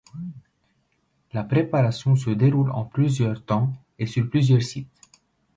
La 1.31 1.43
préparation 1.43 2.15
se 2.15 2.31
déroule 2.31 2.71
en 2.71 2.85
plusieurs 2.85 3.45
temps 3.45 3.71
et 3.99 4.07
sur 4.07 4.27
plusieurs 4.31 4.63
sites. 4.63 4.89